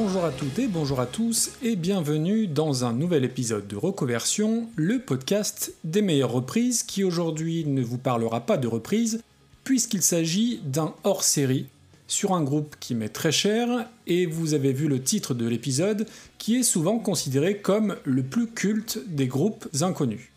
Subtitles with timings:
[0.00, 4.68] Bonjour à toutes et bonjour à tous et bienvenue dans un nouvel épisode de Reconversion,
[4.76, 9.24] le podcast des meilleures reprises qui aujourd'hui ne vous parlera pas de reprise
[9.64, 11.66] puisqu'il s'agit d'un hors-série
[12.06, 16.06] sur un groupe qui m'est très cher et vous avez vu le titre de l'épisode
[16.38, 20.30] qui est souvent considéré comme le plus culte des groupes inconnus.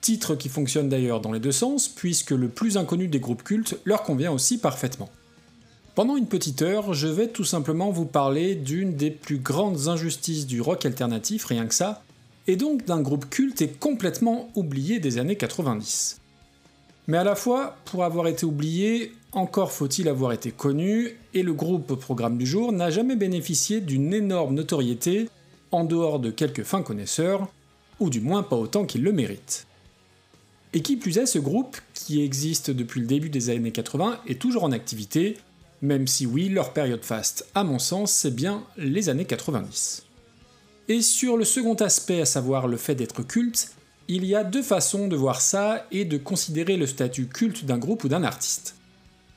[0.00, 3.76] Titre qui fonctionne d'ailleurs dans les deux sens puisque le plus inconnu des groupes cultes
[3.84, 5.10] leur convient aussi parfaitement.
[5.94, 10.46] Pendant une petite heure, je vais tout simplement vous parler d'une des plus grandes injustices
[10.46, 12.02] du rock alternatif, rien que ça,
[12.46, 16.18] et donc d'un groupe culte et complètement oublié des années 90.
[17.08, 21.52] Mais à la fois, pour avoir été oublié, encore faut-il avoir été connu, et le
[21.52, 25.28] groupe programme du jour n'a jamais bénéficié d'une énorme notoriété,
[25.72, 27.48] en dehors de quelques fins connaisseurs,
[28.00, 29.66] ou du moins pas autant qu'il le mérite.
[30.72, 34.40] Et qui plus est, ce groupe, qui existe depuis le début des années 80, est
[34.40, 35.36] toujours en activité,
[35.82, 40.04] même si oui, leur période faste, à mon sens, c'est bien les années 90.
[40.88, 43.72] Et sur le second aspect, à savoir le fait d'être culte,
[44.08, 47.78] il y a deux façons de voir ça et de considérer le statut culte d'un
[47.78, 48.76] groupe ou d'un artiste.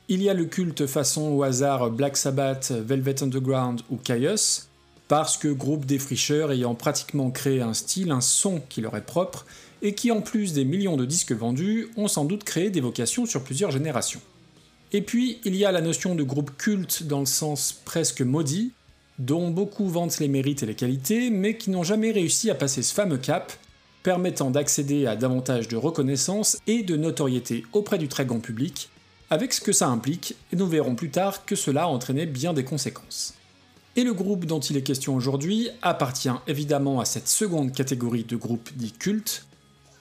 [0.08, 4.68] Il y a le culte façon au hasard Black Sabbath, Velvet Underground ou Caius,
[5.08, 9.46] parce que groupe défricheurs ayant pratiquement créé un style, un son qui leur est propre,
[9.82, 13.26] et qui en plus des millions de disques vendus, ont sans doute créé des vocations
[13.26, 14.22] sur plusieurs générations.
[14.96, 18.72] Et puis, il y a la notion de groupe culte dans le sens presque maudit,
[19.20, 22.82] dont beaucoup vantent les mérites et les qualités, mais qui n'ont jamais réussi à passer
[22.82, 23.52] ce fameux cap,
[24.04, 28.88] permettant d'accéder à davantage de reconnaissance et de notoriété auprès du très grand public,
[29.30, 32.54] avec ce que ça implique, et nous verrons plus tard que cela a entraîné bien
[32.54, 33.34] des conséquences.
[33.98, 38.38] Et le groupe dont il est question aujourd'hui appartient évidemment à cette seconde catégorie de
[38.38, 39.46] groupes dits cultes,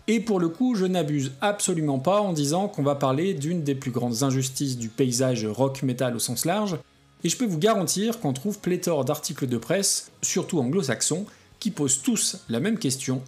[0.06, 3.75] et pour le coup, je n'abuse absolument pas en disant qu'on va parler d'une des
[3.75, 6.76] plus grandes injustices du paysage rock-metal au sens large,
[7.22, 11.25] et je peux vous garantir qu'on trouve pléthore d'articles de presse, surtout anglo-saxons,
[11.59, 13.22] qui posent tous la même question.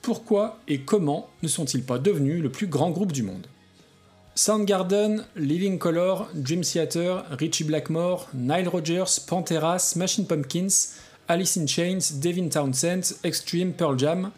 [0.00, 3.46] Pourquoi et comment ne sont-ils pas devenus le plus grand groupe du monde?
[4.34, 10.94] Soundgarden, Living Color, Dream Theater, Richie Blackmore, Nile Rodgers, Pantera, Smashing Pumpkins,
[11.26, 14.30] Alice in Chains, Devin Townsend, Extreme, Pearl Jam,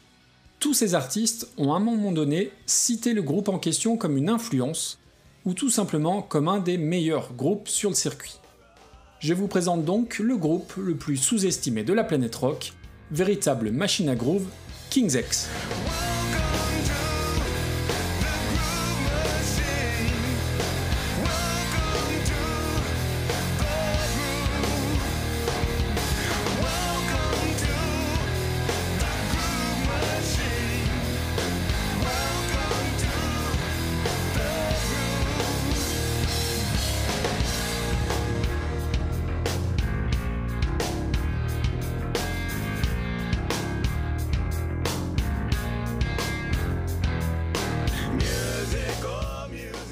[0.60, 4.28] tous ces artistes ont à un moment donné cité le groupe en question comme une
[4.28, 4.98] influence,
[5.46, 8.38] ou tout simplement comme un des meilleurs groupes sur le circuit.
[9.20, 12.74] Je vous présente donc le groupe le plus sous-estimé de la planète rock,
[13.10, 14.46] véritable machine à groove,
[14.90, 15.48] King's X.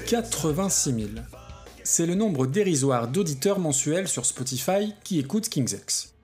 [0.09, 1.07] 86 000.
[1.83, 6.15] C'est le nombre dérisoire d'auditeurs mensuels sur Spotify qui écoutent KingsX.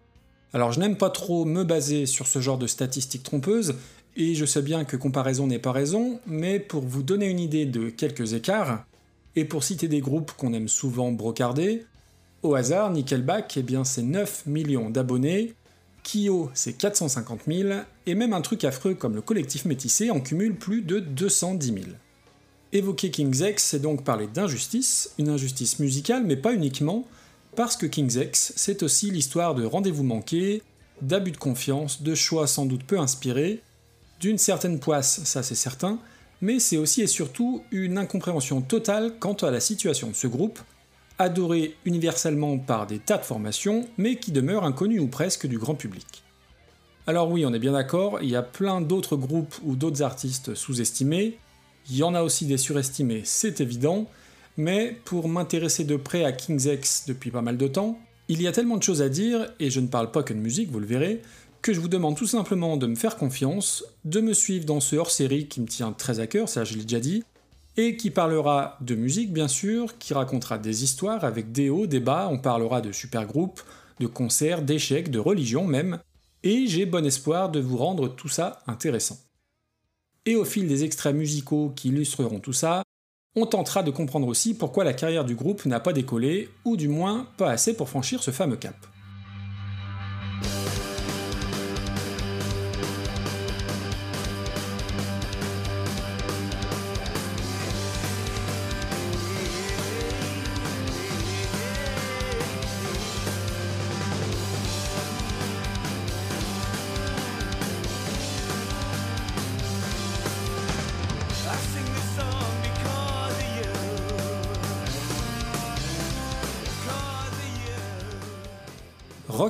[0.53, 3.75] Alors je n'aime pas trop me baser sur ce genre de statistiques trompeuses,
[4.15, 7.67] et je sais bien que comparaison n'est pas raison, mais pour vous donner une idée
[7.67, 8.85] de quelques écarts,
[9.35, 11.85] et pour citer des groupes qu'on aime souvent brocarder,
[12.41, 15.53] au hasard, Nickelback, eh bien c'est 9 millions d'abonnés,
[16.03, 17.69] Kyo c'est 450 000,
[18.07, 21.85] et même un truc affreux comme le collectif métissé en cumule plus de 210 000.
[22.73, 27.07] Évoquer King's X, c'est donc parler d'injustice, une injustice musicale, mais pas uniquement,
[27.55, 30.61] parce que King's X, c'est aussi l'histoire de rendez-vous manqués,
[31.01, 33.61] d'abus de confiance, de choix sans doute peu inspirés,
[34.19, 35.99] d'une certaine poisse, ça c'est certain,
[36.41, 40.59] mais c'est aussi et surtout une incompréhension totale quant à la situation de ce groupe,
[41.17, 45.75] adoré universellement par des tas de formations, mais qui demeure inconnu ou presque du grand
[45.75, 46.23] public.
[47.07, 50.55] Alors oui, on est bien d'accord, il y a plein d'autres groupes ou d'autres artistes
[50.55, 51.37] sous-estimés,
[51.89, 54.07] il y en a aussi des surestimés, c'est évident,
[54.57, 58.47] mais pour m'intéresser de près à King's X depuis pas mal de temps, il y
[58.47, 60.79] a tellement de choses à dire, et je ne parle pas que de musique, vous
[60.79, 61.21] le verrez,
[61.61, 64.95] que je vous demande tout simplement de me faire confiance, de me suivre dans ce
[64.95, 67.23] hors-série qui me tient très à cœur, ça je l'ai déjà dit,
[67.77, 71.99] et qui parlera de musique bien sûr, qui racontera des histoires avec des hauts, des
[71.99, 73.61] bas, on parlera de super groupes,
[73.99, 75.99] de concerts, d'échecs, de religion même,
[76.43, 79.17] et j'ai bon espoir de vous rendre tout ça intéressant.
[80.25, 82.83] Et au fil des extraits musicaux qui illustreront tout ça,
[83.35, 86.87] on tentera de comprendre aussi pourquoi la carrière du groupe n'a pas décollé, ou du
[86.87, 88.75] moins pas assez pour franchir ce fameux cap.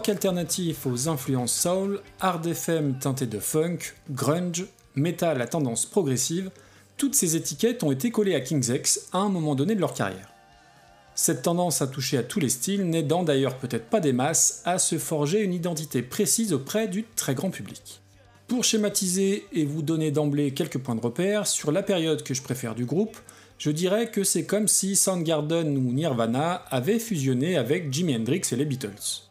[0.05, 3.79] Rock alternatif aux influences soul, hard FM teinté de funk,
[4.11, 6.51] grunge, metal à tendance progressive,
[6.95, 9.95] toutes ces étiquettes ont été collées à King's X à un moment donné de leur
[9.95, 10.29] carrière.
[11.15, 14.77] Cette tendance à toucher à tous les styles n'aidant d'ailleurs peut-être pas des masses à
[14.77, 18.01] se forger une identité précise auprès du très grand public.
[18.47, 22.43] Pour schématiser et vous donner d'emblée quelques points de repère sur la période que je
[22.43, 23.17] préfère du groupe,
[23.57, 28.55] je dirais que c'est comme si Soundgarden ou Nirvana avaient fusionné avec Jimi Hendrix et
[28.55, 29.25] les Beatles.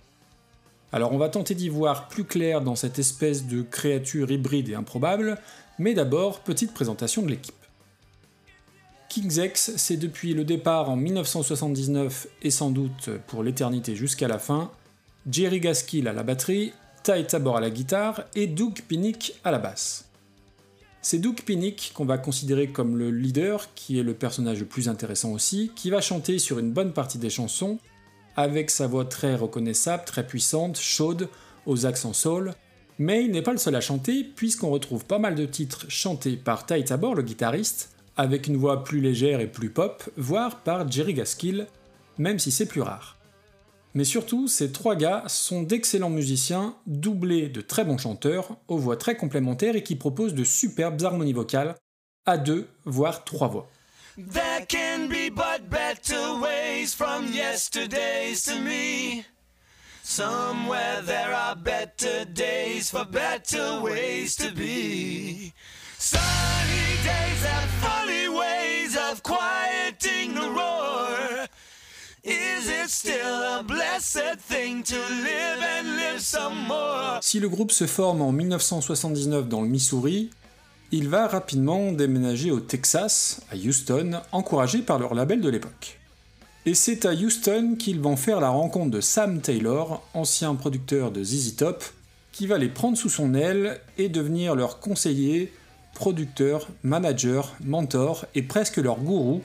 [0.95, 4.77] Alors on va tenter d'y voir plus clair dans cette espèce de créature hybride et
[4.77, 5.39] improbable,
[5.81, 7.53] mais d'abord, petite présentation de l'équipe.
[9.09, 14.39] King's X, c'est depuis le départ en 1979 et sans doute pour l'éternité jusqu'à la
[14.39, 14.71] fin,
[15.29, 19.59] Jerry Gaskill à la batterie, Ty Tabor à la guitare et Doug Pinnick à la
[19.59, 20.05] basse.
[21.03, 24.89] C'est Doug Pinnick qu'on va considérer comme le leader, qui est le personnage le plus
[24.89, 27.81] intéressant aussi, qui va chanter sur une bonne partie des chansons,
[28.37, 31.29] avec sa voix très reconnaissable, très puissante, chaude,
[31.67, 32.55] aux accents soul,
[32.99, 36.37] mais il n'est pas le seul à chanter, puisqu'on retrouve pas mal de titres chantés
[36.37, 40.91] par Ty Tabor, le guitariste, avec une voix plus légère et plus pop, voire par
[40.91, 41.67] Jerry Gaskill,
[42.19, 43.19] même si c'est plus rare.
[43.95, 48.97] Mais surtout, ces trois gars sont d'excellents musiciens, doublés de très bons chanteurs, aux voix
[48.97, 51.77] très complémentaires et qui proposent de superbes harmonies vocales,
[52.27, 53.71] à deux, voire trois voix.
[54.17, 59.25] There can be but better ways from yesterdays to me.
[60.05, 65.53] Somewhere there are better days for better ways to be.
[65.99, 71.49] Sunny days have funny ways of quieting the roar.
[72.23, 77.19] Is it still a blessed thing to live and live some more?
[77.21, 80.31] Si le groupe se forme en 1979 dans le Missouri,
[80.93, 85.99] il va rapidement déménager au Texas, à Houston, encouragé par leur label de l'époque.
[86.67, 91.23] Et c'est à Houston qu'ils vont faire la rencontre de Sam Taylor, ancien producteur de
[91.23, 91.85] ZZ Top,
[92.33, 95.53] qui va les prendre sous son aile et devenir leur conseiller,
[95.95, 99.43] producteur, manager, mentor et presque leur gourou,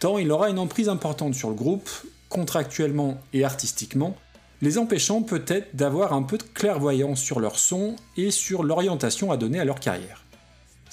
[0.00, 1.88] tant il aura une emprise importante sur le groupe,
[2.28, 4.16] contractuellement et artistiquement,
[4.62, 9.36] les empêchant peut-être d'avoir un peu de clairvoyance sur leur son et sur l'orientation à
[9.36, 10.23] donner à leur carrière.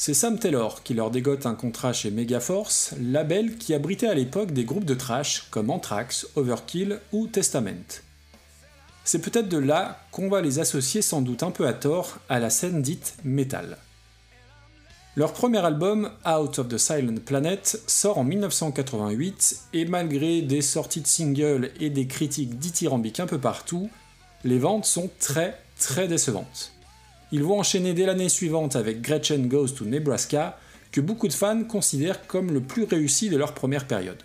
[0.03, 4.51] C'est Sam Taylor qui leur dégote un contrat chez Megaforce, label qui abritait à l'époque
[4.51, 8.01] des groupes de trash comme Anthrax, Overkill ou Testament.
[9.03, 12.39] C'est peut-être de là qu'on va les associer sans doute un peu à tort à
[12.39, 13.77] la scène dite metal.
[15.15, 21.01] Leur premier album, Out of the Silent Planet, sort en 1988 et malgré des sorties
[21.01, 23.88] de singles et des critiques dithyrambiques un peu partout,
[24.45, 26.71] les ventes sont très très décevantes.
[27.31, 30.60] Ils vont enchaîner dès l'année suivante avec Gretchen Goes to Nebraska,
[30.92, 34.22] que beaucoup de fans considèrent comme le plus réussi de leur première période.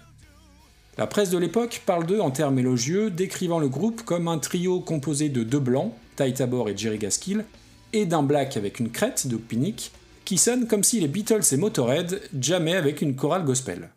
[0.98, 4.80] La presse de l'époque parle d'eux en termes élogieux, décrivant le groupe comme un trio
[4.80, 7.44] composé de deux blancs, Ty Tabor et Jerry Gaskill,
[7.92, 9.92] et d'un black avec une crête, Doug Pinnick,
[10.24, 13.90] qui sonne comme si les Beatles et Motorhead jamais avec une chorale gospel.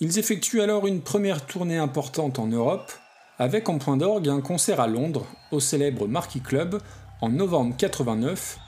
[0.00, 2.90] Ils effectuent alors une première tournée importante en Europe,
[3.38, 6.80] avec en point d'orgue un concert à Londres, au célèbre Marquis Club,
[7.20, 8.58] en novembre 89,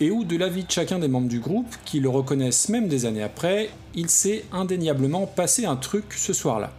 [0.00, 3.06] et où, de l'avis de chacun des membres du groupe, qui le reconnaissent même des
[3.06, 6.72] années après, il s'est indéniablement passé un truc ce soir-là.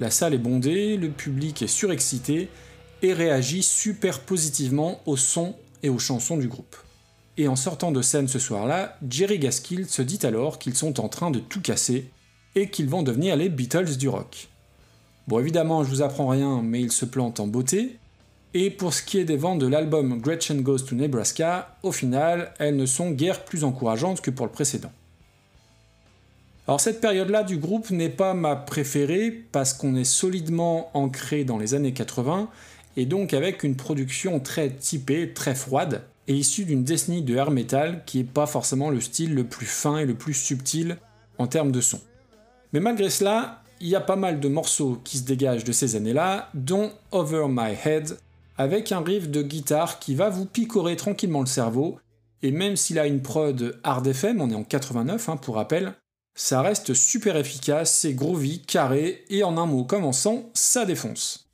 [0.00, 2.48] La salle est bondée, le public est surexcité
[3.02, 6.76] et réagit super positivement au son et aux chansons du groupe.
[7.36, 11.08] Et en sortant de scène ce soir-là, Jerry Gaskill se dit alors qu'ils sont en
[11.08, 12.10] train de tout casser
[12.54, 14.48] et qu'ils vont devenir les Beatles du rock.
[15.28, 17.96] Bon évidemment je vous apprends rien, mais il se plante en beauté,
[18.54, 22.52] et pour ce qui est des ventes de l'album Gretchen Goes to Nebraska, au final,
[22.58, 24.92] elles ne sont guère plus encourageantes que pour le précédent.
[26.68, 31.58] Alors cette période-là du groupe n'est pas ma préférée parce qu'on est solidement ancré dans
[31.58, 32.48] les années 80
[32.96, 37.50] et donc avec une production très typée, très froide et issue d'une décennie de air
[37.50, 40.98] metal qui n'est pas forcément le style le plus fin et le plus subtil
[41.38, 42.00] en termes de son.
[42.72, 45.96] Mais malgré cela, il y a pas mal de morceaux qui se dégagent de ces
[45.96, 48.16] années-là, dont Over My Head,
[48.62, 51.98] avec un riff de guitare qui va vous picorer tranquillement le cerveau,
[52.42, 55.94] et même s'il a une prod hard FM, on est en 89 hein, pour rappel,
[56.34, 61.51] ça reste super efficace, c'est groovy, carré, et en un mot commençant, ça défonce.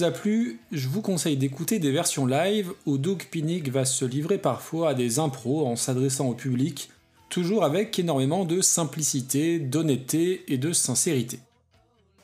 [0.00, 4.06] Vous a plu, je vous conseille d'écouter des versions live où Doug Pinnick va se
[4.06, 6.88] livrer parfois à des impros en s'adressant au public,
[7.28, 11.38] toujours avec énormément de simplicité, d'honnêteté et de sincérité.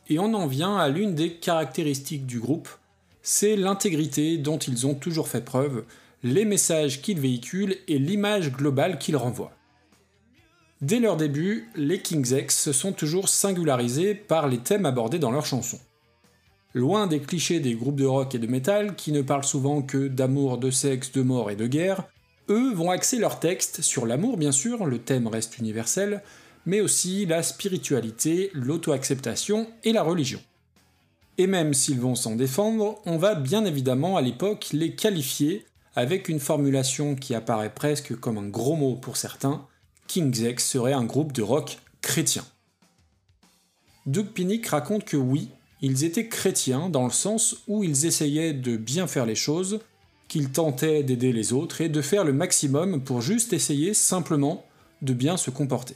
[0.09, 2.71] Et on en vient à l'une des caractéristiques du groupe,
[3.21, 5.85] c'est l'intégrité dont ils ont toujours fait preuve,
[6.23, 9.53] les messages qu'ils véhiculent et l'image globale qu'ils renvoient.
[10.81, 15.31] Dès leur début, les King's X se sont toujours singularisés par les thèmes abordés dans
[15.31, 15.81] leurs chansons.
[16.77, 20.09] Loin des clichés des groupes de rock et de métal qui ne parlent souvent que
[20.09, 22.05] d'amour, de sexe, de mort et de guerre,
[22.51, 26.23] eux vont axer leurs textes sur l'amour bien sûr, le thème reste universel,
[26.67, 30.39] mais aussi la spiritualité, l'auto-acceptation et la religion.
[31.39, 35.65] Et même s'ils vont s'en défendre, on va bien évidemment à l'époque les qualifier
[35.95, 39.67] avec une formulation qui apparaît presque comme un gros mot pour certains,
[40.09, 42.45] King's X serait un groupe de rock chrétien.
[44.05, 45.49] Doug Pinnick raconte que oui,
[45.83, 49.81] ils étaient chrétiens dans le sens où ils essayaient de bien faire les choses,
[50.29, 54.65] qu'ils tentaient d'aider les autres et de faire le maximum pour juste essayer simplement
[55.03, 55.95] de bien se comporter.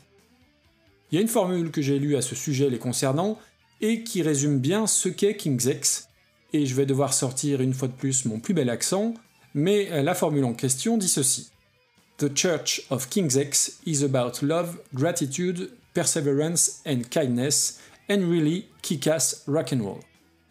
[1.11, 3.39] Il y a une formule que j'ai lue à ce sujet les concernant
[3.81, 6.09] et qui résume bien ce qu'est King's X,
[6.53, 9.15] et je vais devoir sortir une fois de plus mon plus bel accent,
[9.55, 11.51] mais la formule en question dit ceci.
[12.19, 19.45] The Church of King's X is about love, gratitude, perseverance and kindness and really kick-ass
[19.47, 20.01] rock'n'roll.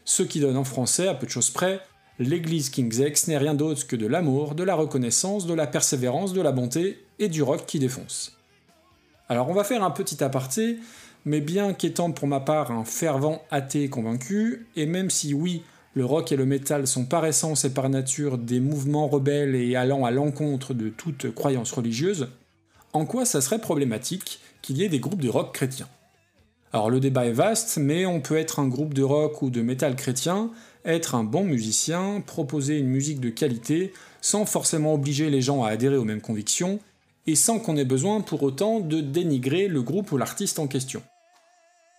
[0.05, 1.81] Ce qui donne en français, à peu de choses près,
[2.17, 6.33] l'église King's X n'est rien d'autre que de l'amour, de la reconnaissance, de la persévérance,
[6.33, 8.35] de la bonté et du rock qui défonce.
[9.27, 10.77] Alors on va faire un petit aparté,
[11.25, 15.63] mais bien qu'étant pour ma part un fervent athée convaincu, et même si oui,
[15.93, 19.75] le rock et le métal sont par essence et par nature des mouvements rebelles et
[19.75, 22.29] allant à l'encontre de toute croyance religieuse,
[22.93, 25.89] en quoi ça serait problématique qu'il y ait des groupes de rock chrétiens?
[26.71, 29.61] Alors le débat est vaste, mais on peut être un groupe de rock ou de
[29.61, 30.51] métal chrétien,
[30.85, 35.69] être un bon musicien, proposer une musique de qualité, sans forcément obliger les gens à
[35.69, 36.79] adhérer aux mêmes convictions,
[37.25, 41.01] et sans qu'on ait besoin pour autant de dénigrer le groupe ou l'artiste en question.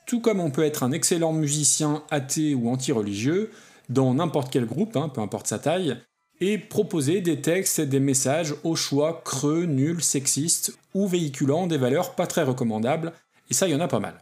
[0.07, 3.50] Tout comme on peut être un excellent musicien athée ou anti-religieux,
[3.89, 5.97] dans n'importe quel groupe, hein, peu importe sa taille,
[6.41, 11.77] et proposer des textes et des messages au choix creux, nuls, sexistes, ou véhiculant des
[11.77, 13.12] valeurs pas très recommandables,
[13.50, 14.15] et ça y en a pas mal.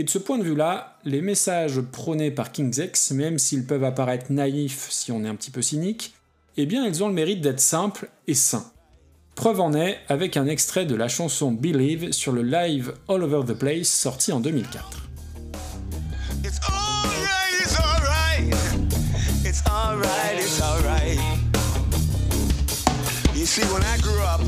[0.00, 3.82] Et de ce point de vue-là, les messages prônés par King's X, même s'ils peuvent
[3.82, 6.14] apparaître naïfs si on est un petit peu cynique,
[6.56, 8.70] eh bien ils ont le mérite d'être simples et sains.
[9.34, 13.52] Preuve en est avec un extrait de la chanson Believe sur le live All Over
[13.52, 15.08] the Place sorti en 2004.
[23.48, 24.40] See, when I grew up,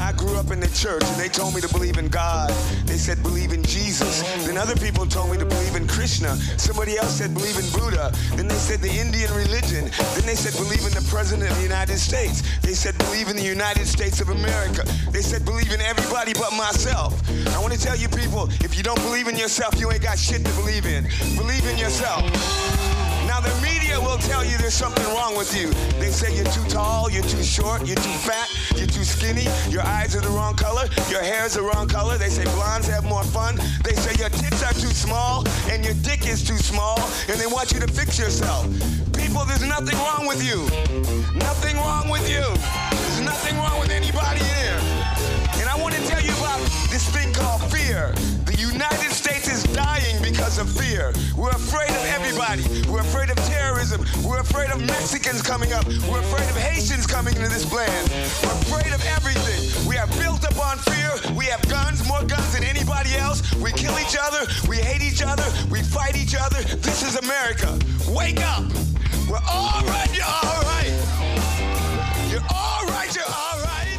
[0.00, 2.50] I grew up in the church and they told me to believe in God.
[2.84, 4.20] They said believe in Jesus.
[4.44, 6.36] Then other people told me to believe in Krishna.
[6.58, 8.12] Somebody else said believe in Buddha.
[8.36, 9.90] Then they said the Indian religion.
[10.14, 12.42] Then they said believe in the President of the United States.
[12.60, 14.84] They said believe in the United States of America.
[15.10, 17.16] They said believe in everybody but myself.
[17.48, 20.18] I want to tell you people, if you don't believe in yourself, you ain't got
[20.18, 21.04] shit to believe in.
[21.36, 22.20] Believe in yourself.
[23.26, 25.70] Now the media will tell you there's something wrong with you.
[26.00, 29.82] They say you're too tall, you're too short, you're too fat, you're too skinny, your
[29.82, 32.18] eyes are the wrong color, your hair's the wrong color.
[32.18, 33.56] They say blondes have more fun.
[33.84, 36.98] They say your tits are too small and your dick is too small,
[37.28, 38.66] and they want you to fix yourself.
[39.12, 40.64] People, there's nothing wrong with you.
[41.38, 42.44] Nothing wrong with you.
[42.90, 44.78] There's nothing wrong with anybody here.
[45.60, 46.60] And I want to tell you about
[46.90, 48.12] this thing called fear.
[48.44, 48.53] The
[50.64, 51.12] of fear.
[51.36, 52.64] We're afraid of everybody.
[52.88, 54.00] We're afraid of terrorism.
[54.24, 55.84] We're afraid of Mexicans coming up.
[56.08, 58.08] We're afraid of Haitians coming into this land.
[58.42, 59.60] We're afraid of everything.
[59.88, 61.10] We are built upon fear.
[61.36, 63.42] We have guns, more guns than anybody else.
[63.56, 64.42] We kill each other.
[64.68, 65.44] We hate each other.
[65.70, 66.60] We fight each other.
[66.80, 67.68] This is America.
[68.08, 68.64] Wake up.
[69.28, 70.10] We're all right.
[70.16, 70.92] You're all right.
[72.30, 73.10] You're all right.
[73.14, 73.98] You're all right.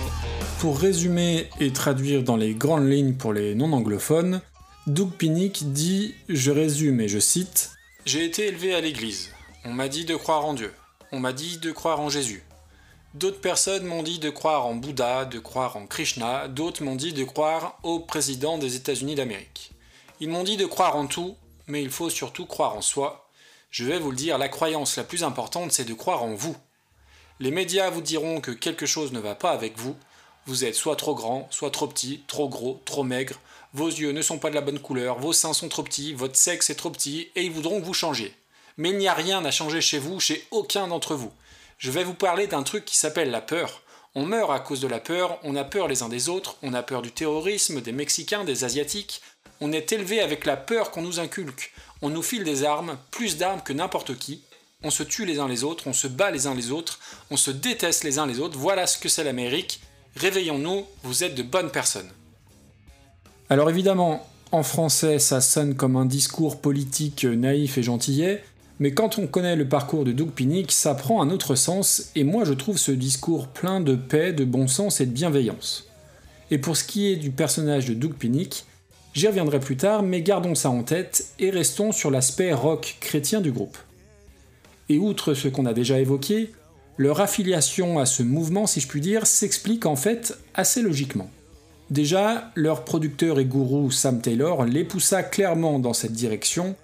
[0.59, 4.41] Pour résumer et traduire dans les grandes lignes pour les non-anglophones,
[4.87, 7.71] Doug Pinnick dit, je résume et je cite,
[8.05, 9.31] J'ai été élevé à l'église.
[9.63, 10.71] On m'a dit de croire en Dieu.
[11.11, 12.43] On m'a dit de croire en Jésus.
[13.15, 17.13] D'autres personnes m'ont dit de croire en Bouddha, de croire en Krishna, d'autres m'ont dit
[17.13, 19.71] de croire au président des États-Unis d'Amérique.
[20.19, 23.27] Ils m'ont dit de croire en tout, mais il faut surtout croire en soi.
[23.71, 26.55] Je vais vous le dire, la croyance la plus importante, c'est de croire en vous.
[27.39, 29.95] Les médias vous diront que quelque chose ne va pas avec vous,
[30.45, 33.39] vous êtes soit trop grand, soit trop petit, trop gros, trop maigre,
[33.75, 36.37] vos yeux ne sont pas de la bonne couleur, vos seins sont trop petits, votre
[36.37, 38.33] sexe est trop petit, et ils voudront que vous changiez.
[38.77, 41.33] Mais il n'y a rien à changer chez vous, chez aucun d'entre vous.
[41.77, 43.81] Je vais vous parler d'un truc qui s'appelle la peur.
[44.15, 46.73] On meurt à cause de la peur, on a peur les uns des autres, on
[46.73, 49.21] a peur du terrorisme, des Mexicains, des Asiatiques.
[49.59, 51.73] On est élevé avec la peur qu'on nous inculque.
[52.01, 54.41] on nous file des armes, plus d'armes que n'importe qui,
[54.83, 57.37] on se tue les uns les autres, on se bat les uns les autres, on
[57.37, 59.81] se déteste les uns les autres, voilà ce que c'est l'Amérique,
[60.15, 62.11] réveillons-nous, vous êtes de bonnes personnes.
[63.49, 68.43] Alors évidemment, en français, ça sonne comme un discours politique naïf et gentillet,
[68.79, 72.23] mais quand on connaît le parcours de Doug Pinnick, ça prend un autre sens, et
[72.23, 75.87] moi je trouve ce discours plein de paix, de bon sens et de bienveillance.
[76.49, 78.65] Et pour ce qui est du personnage de Doug Pinnick,
[79.13, 83.41] j'y reviendrai plus tard, mais gardons ça en tête et restons sur l'aspect rock chrétien
[83.41, 83.77] du groupe.
[84.89, 86.51] Et outre ce qu'on a déjà évoqué,
[86.97, 91.29] leur affiliation à ce mouvement, si je puis dire, s'explique en fait assez logiquement.
[91.89, 96.75] Déjà, leur producteur et gourou Sam Taylor les poussa clairement dans cette direction,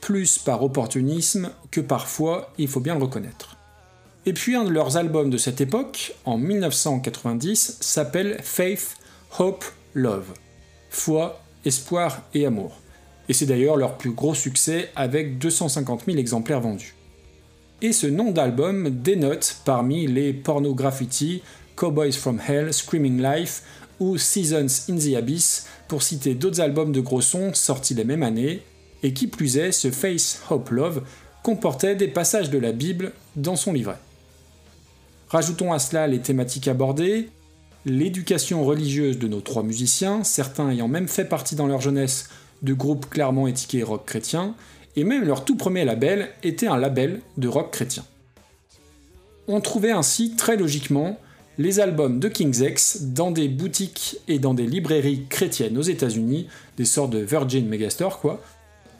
[0.00, 3.56] plus par opportunisme que parfois, il faut bien le reconnaître.
[4.24, 8.96] Et puis un de leurs albums de cette époque, en 1990, s'appelle Faith,
[9.38, 10.32] Hope, Love.
[10.90, 12.80] Foi, espoir et amour.
[13.28, 16.94] Et c'est d'ailleurs leur plus gros succès avec 250 000 exemplaires vendus.
[17.82, 21.42] Et ce nom d'album dénote parmi les porno graffiti,
[21.76, 23.62] Cowboys from Hell, Screaming Life
[24.00, 28.22] ou Seasons in the Abyss, pour citer d'autres albums de gros sons sortis les mêmes
[28.22, 28.62] années,
[29.02, 31.02] et qui plus est, ce Face Hope Love
[31.42, 33.98] comportait des passages de la Bible dans son livret.
[35.28, 37.28] Rajoutons à cela les thématiques abordées,
[37.84, 42.28] l'éducation religieuse de nos trois musiciens, certains ayant même fait partie dans leur jeunesse
[42.62, 44.54] de groupes clairement étiquetés rock chrétien,
[44.96, 48.04] et même leur tout premier label était un label de rock chrétien.
[49.46, 51.18] On trouvait ainsi très logiquement
[51.58, 56.48] les albums de King's X dans des boutiques et dans des librairies chrétiennes aux États-Unis,
[56.76, 58.42] des sortes de Virgin Megastore quoi,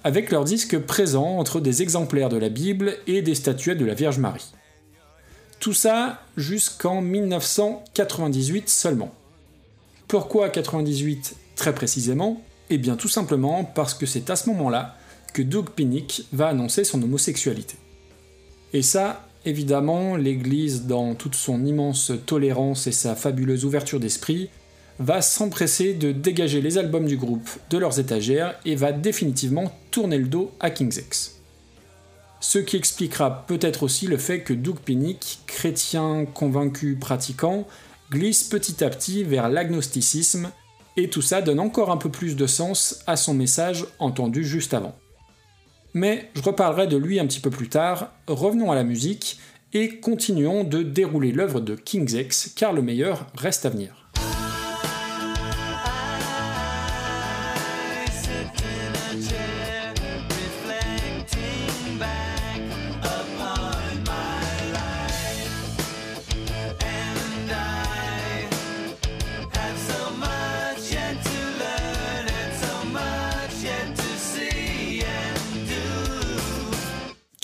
[0.05, 3.95] avec leurs disques présents entre des exemplaires de la Bible et des statuettes de la
[3.95, 4.53] Vierge Marie.
[5.61, 9.13] Tout ça jusqu'en 1998 seulement.
[10.09, 12.41] Pourquoi 98 très précisément?
[12.71, 14.97] Eh bien tout simplement parce que c'est à ce moment-là
[15.33, 17.77] que Doug Pinnick va annoncer son homosexualité.
[18.73, 24.51] Et ça, évidemment, l'Église, dans toute son immense tolérance et sa fabuleuse ouverture d'esprit,
[24.99, 30.19] va s'empresser de dégager les albums du groupe de leurs étagères et va définitivement tourner
[30.19, 31.37] le dos à King's X.
[32.41, 37.67] Ce qui expliquera peut-être aussi le fait que Doug Pinnick, chrétien convaincu pratiquant,
[38.11, 40.51] glisse petit à petit vers l'agnosticisme,
[40.97, 44.75] et tout ça donne encore un peu plus de sens à son message entendu juste
[44.75, 44.97] avant.
[45.97, 49.39] Mais je reparlerai de lui un petit peu plus tard, revenons à la musique,
[49.73, 54.06] et continuons de dérouler l'œuvre de King's X, car le meilleur reste à venir.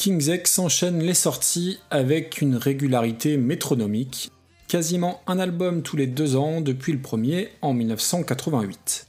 [0.02, 4.32] King's X s'enchaîne les sorties avec une régularité métronomique,
[4.66, 9.06] quasiment un album tous les deux ans depuis le premier en 1988.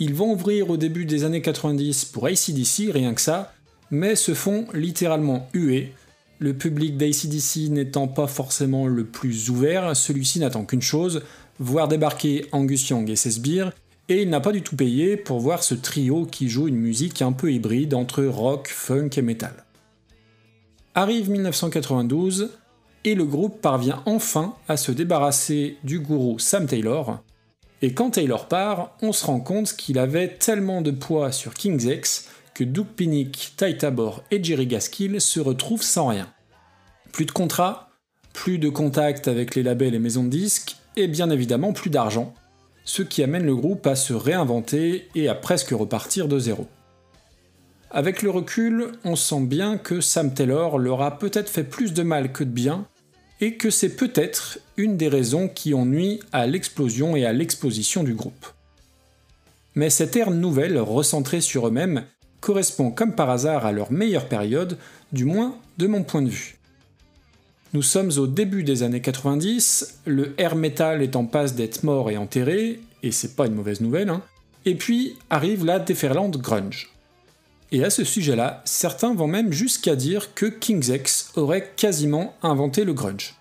[0.00, 3.54] Ils vont ouvrir au début des années 90 pour ACDC, rien que ça,
[3.92, 5.92] mais se font littéralement huer.
[6.40, 11.22] Le public d'ACDC n'étant pas forcément le plus ouvert, celui-ci n'attend qu'une chose,
[11.60, 13.70] voir débarquer Angus Young et ses sbires,
[14.08, 17.22] et il n'a pas du tout payé pour voir ce trio qui joue une musique
[17.22, 19.64] un peu hybride entre rock, funk et metal.
[20.96, 22.50] Arrive 1992
[23.04, 27.18] et le groupe parvient enfin à se débarrasser du gourou Sam Taylor.
[27.82, 31.84] Et quand Taylor part, on se rend compte qu'il avait tellement de poids sur King's
[31.84, 36.32] X que Doug Pinnick, Ty Tabor et Jerry Gaskill se retrouvent sans rien.
[37.12, 37.90] Plus de contrat,
[38.32, 42.32] plus de contact avec les labels et maisons de disques, et bien évidemment plus d'argent,
[42.84, 46.68] ce qui amène le groupe à se réinventer et à presque repartir de zéro.
[47.96, 52.02] Avec le recul, on sent bien que Sam Taylor leur a peut-être fait plus de
[52.02, 52.88] mal que de bien,
[53.40, 58.02] et que c'est peut-être une des raisons qui ont nuit à l'explosion et à l'exposition
[58.02, 58.46] du groupe.
[59.76, 62.02] Mais cette ère nouvelle, recentrée sur eux-mêmes,
[62.40, 64.76] correspond comme par hasard à leur meilleure période,
[65.12, 66.56] du moins de mon point de vue.
[67.74, 72.10] Nous sommes au début des années 90, le air metal est en passe d'être mort
[72.10, 74.22] et enterré, et c'est pas une mauvaise nouvelle, hein.
[74.64, 76.93] et puis arrive la déferlante grunge.
[77.74, 82.84] Et à ce sujet-là, certains vont même jusqu'à dire que King's X aurait quasiment inventé
[82.84, 83.34] le grunge.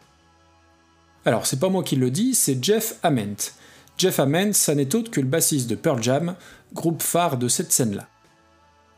[1.24, 3.52] Alors c'est pas moi qui le dis, c'est Jeff Ament.
[3.96, 6.34] Jeff Ament, ça n'est autre que le bassiste de Pearl Jam,
[6.74, 8.08] groupe phare de cette scène-là.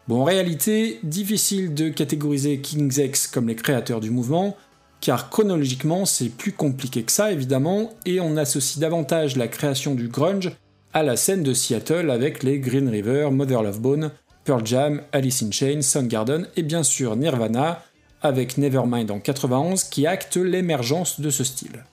[0.07, 4.55] Bon, en réalité, difficile de catégoriser King's X comme les créateurs du mouvement,
[5.01, 10.07] car chronologiquement c'est plus compliqué que ça évidemment, et on associe davantage la création du
[10.07, 10.53] grunge
[10.93, 14.11] à la scène de Seattle avec les Green River, Mother Love Bone,
[14.45, 17.83] Pearl Jam, Alice in Chains, Soundgarden et bien sûr Nirvana,
[18.21, 21.83] avec Nevermind en 91 qui acte l'émergence de ce style.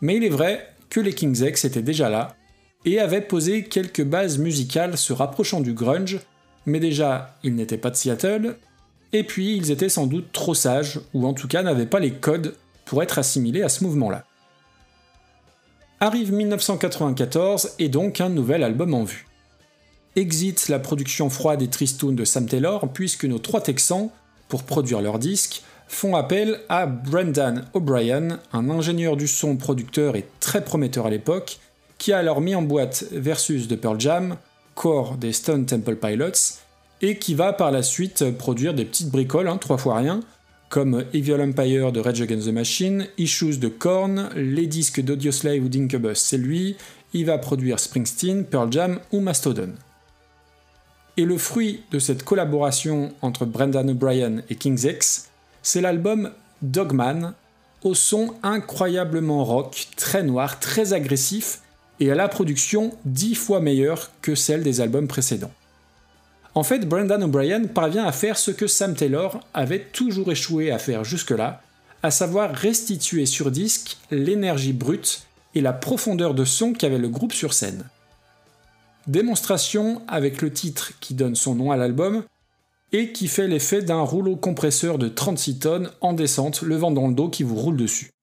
[0.00, 2.36] Mais il est vrai que les King's X étaient déjà là
[2.84, 6.20] et avaient posé quelques bases musicales se rapprochant du grunge,
[6.66, 8.56] mais déjà ils n'étaient pas de Seattle,
[9.12, 12.12] et puis ils étaient sans doute trop sages, ou en tout cas n'avaient pas les
[12.12, 14.24] codes pour être assimilés à ce mouvement-là.
[16.00, 19.26] Arrive 1994 et donc un nouvel album en vue.
[20.16, 24.10] Exit la production froide et tristoun de Sam Taylor puisque nos trois Texans,
[24.48, 30.24] pour produire leur disque, font appel à Brendan O'Brien, un ingénieur du son, producteur et
[30.40, 31.58] très prometteur à l'époque,
[31.98, 34.36] qui a alors mis en boîte Versus de Pearl Jam,
[34.74, 36.60] Core des Stone Temple Pilots,
[37.02, 40.20] et qui va par la suite produire des petites bricoles, hein, trois fois rien,
[40.68, 45.68] comme Evil Empire de Rage Against the Machine, Issues de Korn, les disques d'Audioslave ou
[45.68, 46.76] d'Incubus, c'est lui,
[47.12, 49.74] il va produire Springsteen, Pearl Jam ou Mastodon.
[51.16, 55.28] Et le fruit de cette collaboration entre Brendan O'Brien et King's X,
[55.62, 57.34] c'est l'album Dogman,
[57.84, 61.60] au son incroyablement rock, très noir, très agressif,
[62.00, 65.52] et à la production dix fois meilleure que celle des albums précédents.
[66.56, 70.78] En fait, Brendan O'Brien parvient à faire ce que Sam Taylor avait toujours échoué à
[70.78, 71.62] faire jusque-là,
[72.02, 77.32] à savoir restituer sur disque l'énergie brute et la profondeur de son qu'avait le groupe
[77.32, 77.84] sur scène.
[79.06, 82.24] Démonstration avec le titre qui donne son nom à l'album
[82.92, 87.08] et qui fait l'effet d'un rouleau compresseur de 36 tonnes en descente, le vent dans
[87.08, 88.13] le dos qui vous roule dessus.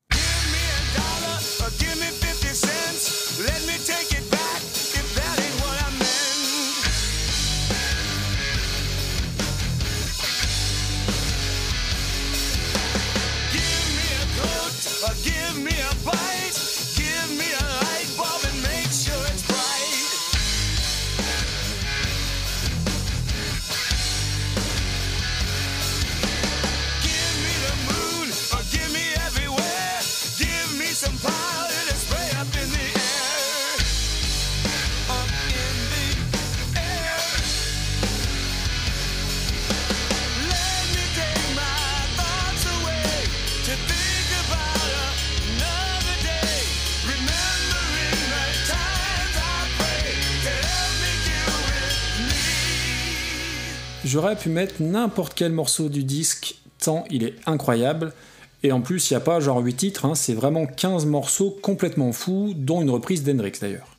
[54.35, 58.13] Pu mettre n'importe quel morceau du disque, tant il est incroyable.
[58.63, 61.57] Et en plus, il n'y a pas genre 8 titres, hein, c'est vraiment 15 morceaux
[61.61, 63.97] complètement fous, dont une reprise d'Hendrix d'ailleurs.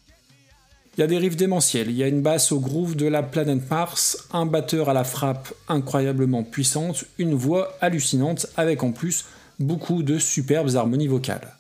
[0.97, 3.23] Il y a des riffs démentiels, il y a une basse au groove de la
[3.23, 9.27] planète Mars, un batteur à la frappe incroyablement puissante, une voix hallucinante, avec en plus
[9.59, 11.57] beaucoup de superbes harmonies vocales.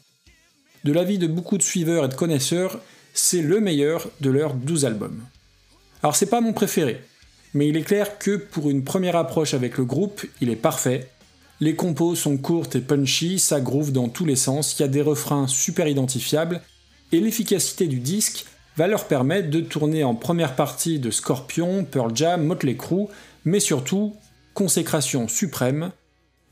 [0.84, 2.80] De l'avis de beaucoup de suiveurs et de connaisseurs,
[3.12, 5.20] c'est le meilleur de leurs 12 albums.
[6.02, 7.02] Alors c'est pas mon préféré,
[7.54, 11.08] mais il est clair que pour une première approche avec le groupe, il est parfait.
[11.60, 14.88] Les compos sont courtes et punchy, ça groove dans tous les sens, il y a
[14.88, 16.60] des refrains super identifiables,
[17.12, 22.10] et l'efficacité du disque va leur permettre de tourner en première partie de Scorpion, Pearl
[22.14, 23.06] Jam, Motley Crue,
[23.44, 24.16] mais surtout,
[24.54, 25.92] consécration suprême,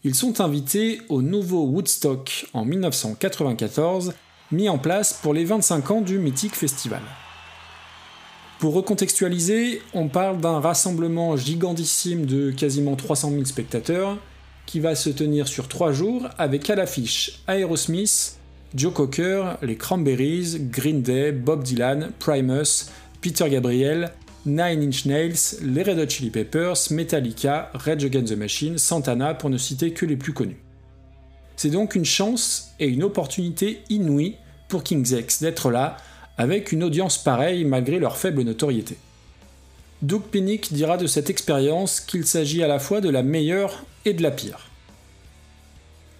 [0.02, 4.14] ils sont invités au nouveau Woodstock en 1994,
[4.50, 7.02] mis en place pour les 25 ans du mythique festival.
[8.60, 14.18] Pour recontextualiser, on parle d'un rassemblement gigantissime de quasiment 300 000 spectateurs
[14.66, 18.36] qui va se tenir sur trois jours avec à l'affiche Aerosmith,
[18.74, 22.90] Joe Cocker, les Cranberries, Green Day, Bob Dylan, Primus,
[23.22, 24.12] Peter Gabriel,
[24.44, 29.48] Nine Inch Nails, les Red Hot Chili Peppers, Metallica, Rage Against the Machine, Santana pour
[29.48, 30.60] ne citer que les plus connus.
[31.56, 34.36] C'est donc une chance et une opportunité inouïe
[34.68, 35.96] pour King's X d'être là
[36.40, 38.96] avec une audience pareille malgré leur faible notoriété.
[40.00, 44.14] Doug Pinnick dira de cette expérience qu'il s'agit à la fois de la meilleure et
[44.14, 44.70] de la pire.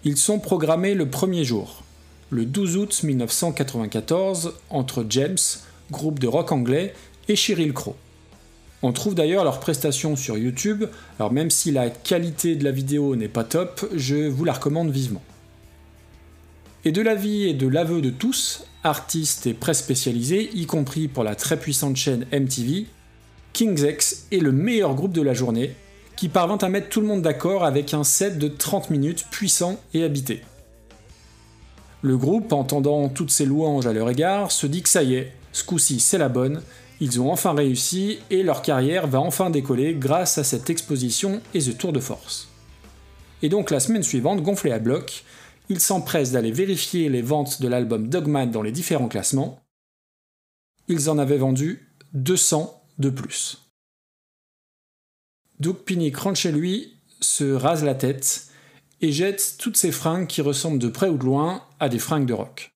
[0.05, 1.85] Ils sont programmés le premier jour,
[2.29, 5.39] le 12 août 1994, entre James,
[5.91, 6.93] groupe de rock anglais,
[7.29, 7.97] et Cheryl Crow.
[8.83, 10.85] On trouve d'ailleurs leurs prestations sur YouTube,
[11.19, 14.91] alors même si la qualité de la vidéo n'est pas top, je vous la recommande
[14.91, 15.23] vivement.
[16.85, 21.25] Et de l'avis et de l'aveu de tous, artistes et presse spécialisée, y compris pour
[21.25, 22.87] la très puissante chaîne MTV,
[23.53, 25.75] King's X est le meilleur groupe de la journée,
[26.17, 29.81] qui parvint à mettre tout le monde d'accord avec un set de 30 minutes puissant
[29.95, 30.43] et habité.
[32.03, 35.33] Le groupe, entendant toutes ces louanges à leur égard, se dit que ça y est,
[35.53, 36.63] ce coup-ci c'est la bonne,
[37.01, 41.61] ils ont enfin réussi et leur carrière va enfin décoller grâce à cette exposition et
[41.61, 42.49] ce tour de force.
[43.43, 45.25] Et donc la semaine suivante, gonflé à bloc,
[45.71, 49.63] il s'empresse d'aller vérifier les ventes de l'album Dogman dans les différents classements.
[50.89, 53.71] Ils en avaient vendu 200 de plus.
[55.61, 58.49] Doug Pinnick rentre chez lui, se rase la tête
[59.01, 62.27] et jette toutes ses fringues qui ressemblent de près ou de loin à des fringues
[62.27, 62.73] de rock.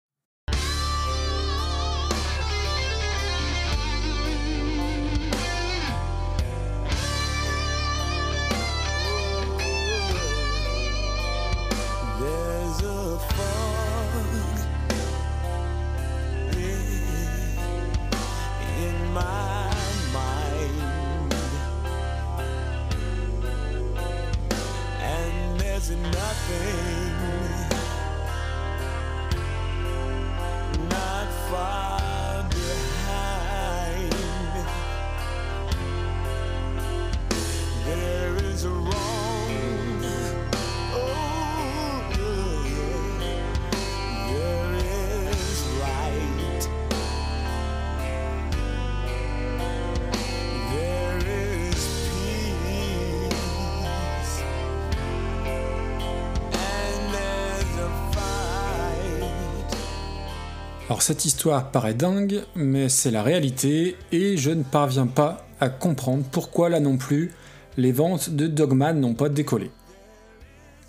[61.04, 66.24] Cette histoire paraît dingue, mais c'est la réalité et je ne parviens pas à comprendre
[66.32, 67.32] pourquoi là non plus
[67.76, 69.70] les ventes de Dogman n'ont pas décollé.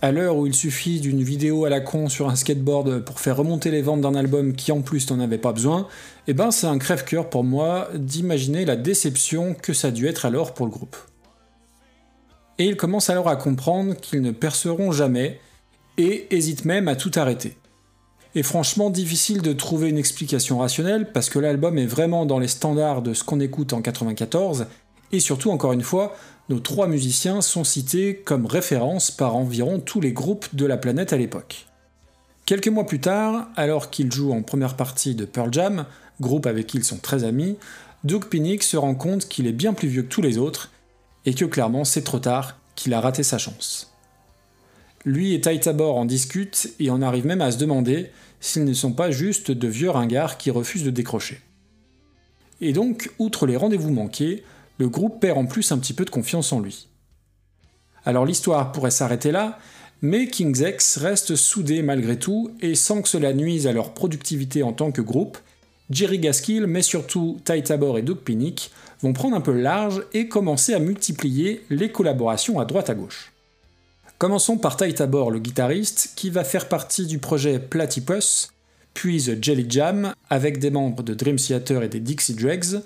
[0.02, 3.36] À l'heure où il suffit d'une vidéo à la con sur un skateboard pour faire
[3.36, 5.86] remonter les ventes d'un album qui en plus n'en avait pas besoin,
[6.28, 10.26] eh ben c'est un crève-cœur pour moi d'imaginer la déception que ça a dû être
[10.26, 10.96] alors pour le groupe.
[12.58, 15.42] Et ils commencent alors à comprendre qu'ils ne perceront jamais
[15.98, 17.58] et hésitent même à tout arrêter.
[18.36, 22.50] Et franchement, difficile de trouver une explication rationnelle parce que l'album est vraiment dans les
[22.50, 24.68] standards de ce qu'on écoute en 94,
[25.14, 26.16] et surtout, encore une fois,
[26.50, 31.14] nos trois musiciens sont cités comme référence par environ tous les groupes de la planète
[31.14, 31.66] à l'époque.
[32.46, 35.86] Quelques mois plus tard, alors qu'ils jouent en première partie de Pearl Jam,
[36.20, 37.58] groupe avec qui ils sont très amis,
[38.04, 40.72] Doug Pinnick se rend compte qu'il est bien plus vieux que tous les autres,
[41.26, 43.94] et que clairement c'est trop tard, qu'il a raté sa chance.
[45.06, 48.12] Lui et Ty Tabor en discutent et en arrivent même à se demander
[48.46, 51.42] s'ils ne sont pas juste de vieux ringards qui refusent de décrocher.
[52.62, 54.44] Et donc, outre les rendez-vous manqués,
[54.78, 56.88] le groupe perd en plus un petit peu de confiance en lui.
[58.06, 59.58] Alors l'histoire pourrait s'arrêter là,
[60.02, 64.62] mais King's X reste soudé malgré tout, et sans que cela nuise à leur productivité
[64.62, 65.40] en tant que groupe,
[65.90, 70.28] Jerry Gaskill, mais surtout Ty Tabor et Doug Pinnick, vont prendre un peu large et
[70.28, 73.35] commencer à multiplier les collaborations à droite à gauche.
[74.18, 78.48] Commençons par Ty Tabor, le guitariste, qui va faire partie du projet Platypus,
[78.94, 82.82] puis The Jelly Jam, avec des membres de Dream Theater et des Dixie Dregs.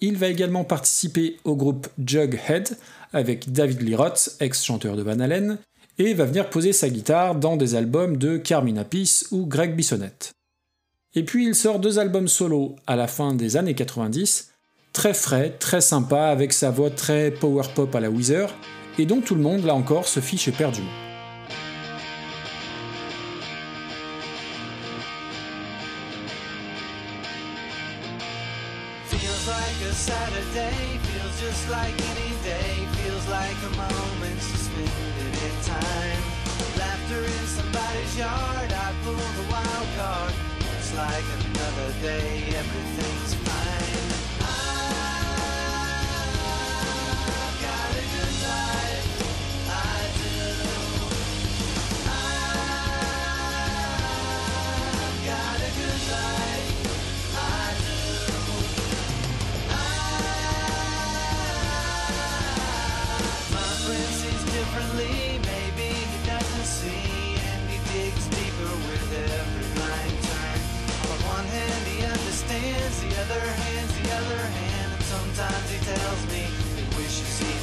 [0.00, 2.76] Il va également participer au groupe Jughead,
[3.12, 5.58] avec David Lee Roth, ex-chanteur de Van Halen,
[5.98, 10.32] et va venir poser sa guitare dans des albums de Carmina Peace ou Greg Bissonnette.
[11.14, 14.50] Et puis il sort deux albums solo à la fin des années 90,
[14.92, 18.52] très frais, très sympa, avec sa voix très power pop à la Weezer,
[18.98, 20.90] et dont tout le monde, là encore, se fiche éperdument.
[31.70, 31.96] Like
[42.02, 42.42] day.
[73.32, 76.42] Other hand's the other hand, and sometimes he tells me
[76.76, 77.61] he wishes he died.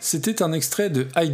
[0.00, 1.32] C'était un extrait de I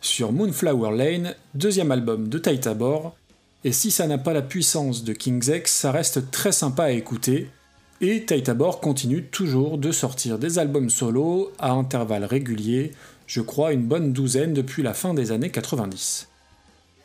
[0.00, 3.16] sur Moonflower Lane, deuxième album de Ty Tabor,
[3.62, 6.90] et si ça n'a pas la puissance de King's X, ça reste très sympa à
[6.90, 7.48] écouter,
[8.00, 12.92] et Tabor continue toujours de sortir des albums solo à intervalles réguliers,
[13.26, 16.30] je crois une bonne douzaine depuis la fin des années 90.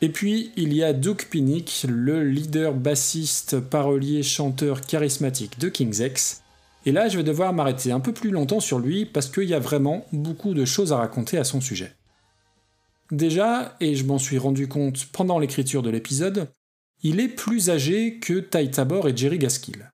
[0.05, 5.97] Et puis il y a Duke Pinnick, le leader bassiste, parolier, chanteur charismatique de King's
[5.97, 6.43] X,
[6.85, 9.55] et là je vais devoir m'arrêter un peu plus longtemps sur lui parce qu'il y
[9.55, 11.95] a vraiment beaucoup de choses à raconter à son sujet.
[13.09, 16.49] Déjà, et je m'en suis rendu compte pendant l'écriture de l'épisode,
[17.01, 19.89] il est plus âgé que Ty Tabor et Jerry Gaskill.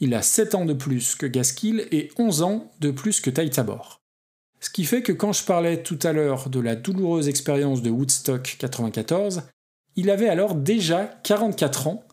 [0.00, 3.48] Il a 7 ans de plus que Gaskill et 11 ans de plus que Ty
[3.48, 4.01] Tabor.
[4.62, 7.90] Ce qui fait que quand je parlais tout à l'heure de la douloureuse expérience de
[7.90, 9.42] Woodstock 94,
[9.96, 12.04] il avait alors déjà 44 ans,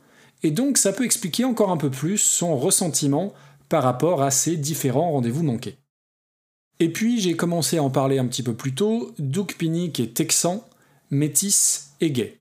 [0.41, 3.33] et donc ça peut expliquer encore un peu plus son ressentiment
[3.69, 5.77] par rapport à ces différents rendez-vous manqués.
[6.79, 10.15] Et puis j'ai commencé à en parler un petit peu plus tôt, Duke Pinnick est
[10.15, 10.67] texan,
[11.11, 12.39] métis et gay.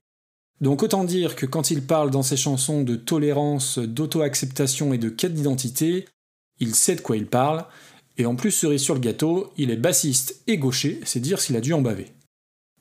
[0.59, 5.09] Donc autant dire que quand il parle dans ses chansons de tolérance, d'auto-acceptation et de
[5.09, 6.05] quête d'identité,
[6.59, 7.65] il sait de quoi il parle,
[8.19, 11.55] et en plus cerise sur le gâteau, il est bassiste et gaucher, c'est dire s'il
[11.55, 12.11] a dû en baver.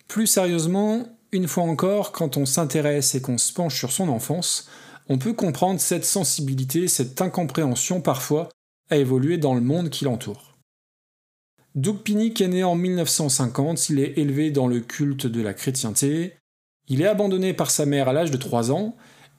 [0.09, 4.69] Plus sérieusement, une fois encore, quand on s'intéresse et qu'on se penche sur son enfance,
[5.09, 8.49] on peut comprendre cette sensibilité, cette incompréhension parfois
[8.91, 10.57] à évoluer dans le monde qui l'entoure.
[11.77, 16.35] Doug Pinnick est né en 1950, il est élevé dans le culte de la chrétienté,
[16.89, 18.97] il est abandonné par sa mère à l'âge de 3 ans,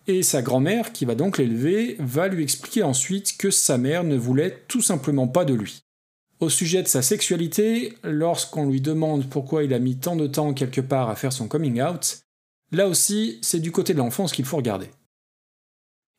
[0.07, 4.15] et sa grand-mère, qui va donc l'élever, va lui expliquer ensuite que sa mère ne
[4.15, 5.81] voulait tout simplement pas de lui.
[6.39, 10.53] Au sujet de sa sexualité, lorsqu'on lui demande pourquoi il a mis tant de temps
[10.53, 12.19] quelque part à faire son coming out,
[12.71, 14.89] là aussi, c'est du côté de l'enfance qu'il faut regarder.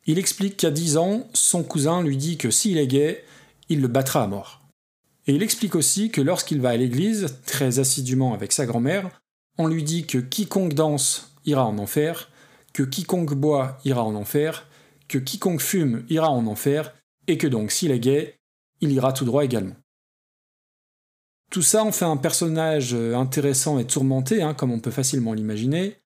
[0.06, 3.24] Il explique qu'à 10 ans, son cousin lui dit que s'il est gay,
[3.70, 4.60] il le battra à mort.
[5.26, 9.22] Et il explique aussi que lorsqu'il va à l'église, très assidûment avec sa grand-mère,
[9.56, 12.30] on lui dit que quiconque danse ira en enfer,
[12.74, 14.66] que quiconque boit ira en enfer,
[15.08, 16.94] que quiconque fume ira en enfer,
[17.26, 18.36] et que donc s'il est gay,
[18.80, 19.76] il ira tout droit également.
[21.50, 25.96] Tout ça en fait un personnage intéressant et tourmenté, hein, comme on peut facilement l'imaginer,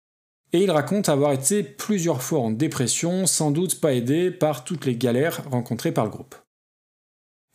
[0.53, 4.87] et il raconte avoir été plusieurs fois en dépression, sans doute pas aidé par toutes
[4.87, 6.35] les galères rencontrées par le groupe.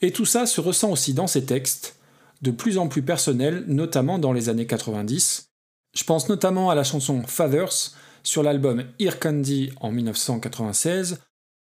[0.02, 2.00] Et tout ça se ressent aussi dans ses textes,
[2.42, 5.50] de plus en plus personnels, notamment dans les années 90,
[5.96, 11.20] je pense notamment à la chanson Fathers sur l'album Ear Candy en 1996,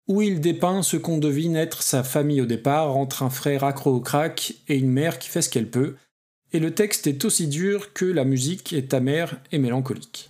[0.07, 3.93] où il dépeint ce qu'on devine être sa famille au départ entre un frère accro
[3.93, 5.95] au crack et une mère qui fait ce qu'elle peut,
[6.53, 10.29] et le texte est aussi dur que la musique est amère et mélancolique.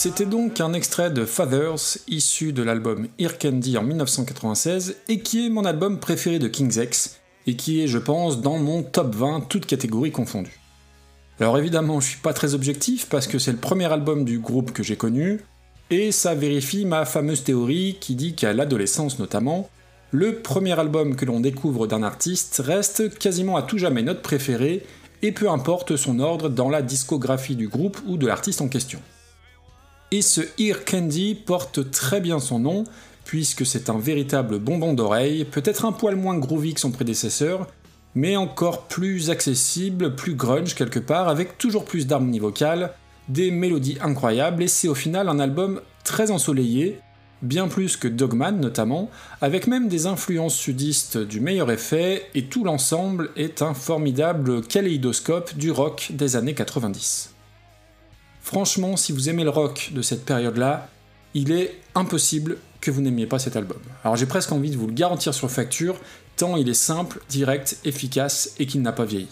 [0.00, 5.44] C'était donc un extrait de Fathers issu de l'album Ear Candy en 1996 et qui
[5.44, 7.18] est mon album préféré de King's X
[7.48, 10.60] et qui est, je pense, dans mon top 20, toutes catégories confondues.
[11.40, 14.70] Alors évidemment, je suis pas très objectif parce que c'est le premier album du groupe
[14.70, 15.40] que j'ai connu
[15.90, 19.68] et ça vérifie ma fameuse théorie qui dit qu'à l'adolescence notamment,
[20.12, 24.86] le premier album que l'on découvre d'un artiste reste quasiment à tout jamais notre préféré
[25.22, 29.00] et peu importe son ordre dans la discographie du groupe ou de l'artiste en question.
[30.10, 32.84] Et ce Ear Candy porte très bien son nom,
[33.26, 37.66] puisque c'est un véritable bonbon d'oreille, peut-être un poil moins groovy que son prédécesseur,
[38.14, 42.94] mais encore plus accessible, plus grunge quelque part, avec toujours plus d'harmonie vocale,
[43.28, 47.00] des mélodies incroyables, et c'est au final un album très ensoleillé,
[47.42, 49.10] bien plus que Dogman notamment,
[49.42, 55.54] avec même des influences sudistes du meilleur effet, et tout l'ensemble est un formidable kaléidoscope
[55.54, 57.34] du rock des années 90.
[58.48, 60.88] Franchement, si vous aimez le rock de cette période-là,
[61.34, 63.76] il est impossible que vous n'aimiez pas cet album.
[64.02, 66.00] Alors j'ai presque envie de vous le garantir sur facture,
[66.38, 69.28] tant il est simple, direct, efficace et qu'il n'a pas vieilli.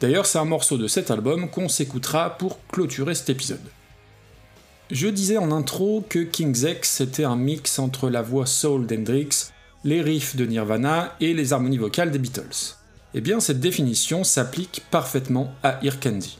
[0.00, 3.60] D'ailleurs, c'est un morceau de cet album qu'on s'écoutera pour clôturer cet épisode.
[4.90, 9.50] Je disais en intro que King's X était un mix entre la voix soul d'Hendrix,
[9.84, 12.76] les riffs de Nirvana et les harmonies vocales des Beatles.
[13.12, 16.38] Eh bien, cette définition s'applique parfaitement à Ear Candy.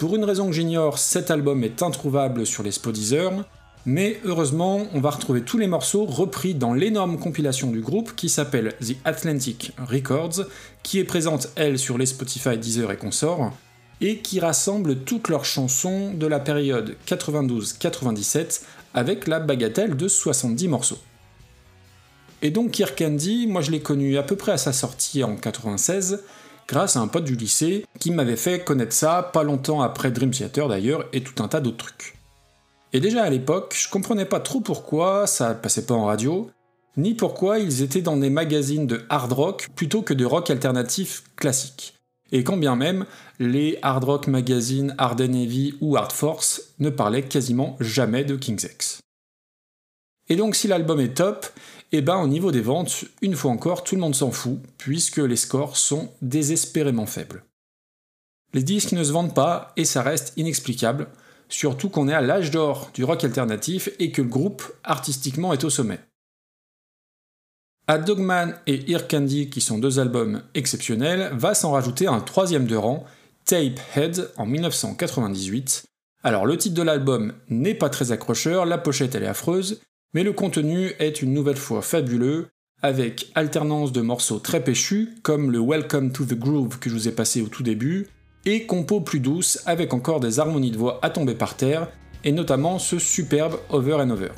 [0.00, 3.44] Pour une raison que j'ignore, cet album est introuvable sur les Spodeezer,
[3.84, 8.30] mais heureusement, on va retrouver tous les morceaux repris dans l'énorme compilation du groupe qui
[8.30, 10.46] s'appelle The Atlantic Records,
[10.82, 13.52] qui est présente elle sur les Spotify, Deezer et consorts,
[14.00, 18.62] et qui rassemble toutes leurs chansons de la période 92-97
[18.94, 20.98] avec la bagatelle de 70 morceaux.
[22.40, 25.36] Et donc Kirk Candy, moi je l'ai connu à peu près à sa sortie en
[25.36, 26.22] 96,
[26.70, 30.30] grâce à un pote du lycée qui m'avait fait connaître ça pas longtemps après Dream
[30.30, 32.16] Theater d'ailleurs et tout un tas d'autres trucs.
[32.92, 36.48] Et déjà à l'époque, je comprenais pas trop pourquoi ça passait pas en radio,
[36.96, 41.24] ni pourquoi ils étaient dans des magazines de hard rock plutôt que de rock alternatif
[41.34, 41.94] classique.
[42.30, 43.04] Et quand bien même,
[43.40, 48.62] les hard rock magazines Hard Heavy ou Hard Force ne parlaient quasiment jamais de King's
[48.62, 49.00] X.
[50.28, 51.46] Et donc si l'album est top,
[51.92, 54.60] et eh ben au niveau des ventes, une fois encore, tout le monde s'en fout,
[54.78, 57.42] puisque les scores sont désespérément faibles.
[58.54, 61.08] Les disques ne se vendent pas, et ça reste inexplicable,
[61.48, 65.64] surtout qu'on est à l'âge d'or du rock alternatif et que le groupe, artistiquement, est
[65.64, 65.98] au sommet.
[67.88, 72.66] À Dogman et Ear Candy, qui sont deux albums exceptionnels, va s'en rajouter un troisième
[72.66, 73.04] de rang,
[73.46, 75.86] Tape Head, en 1998.
[76.22, 79.80] Alors le titre de l'album n'est pas très accrocheur, la pochette elle est affreuse,
[80.14, 82.48] mais le contenu est une nouvelle fois fabuleux,
[82.82, 87.08] avec alternance de morceaux très péchus, comme le Welcome to the Groove que je vous
[87.08, 88.08] ai passé au tout début,
[88.46, 91.88] et compos plus douces avec encore des harmonies de voix à tomber par terre,
[92.24, 94.30] et notamment ce superbe Over and Over.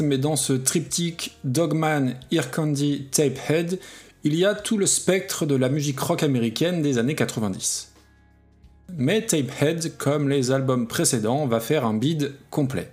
[0.00, 3.78] Mais dans ce triptyque Dogman, Ear Tapehead,
[4.24, 7.92] il y a tout le spectre de la musique rock américaine des années 90.
[8.96, 12.90] Mais Tapehead, comme les albums précédents, va faire un bid complet.